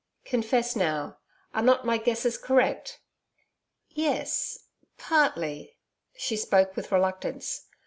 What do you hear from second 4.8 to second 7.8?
partly.' She spoke with reluctance.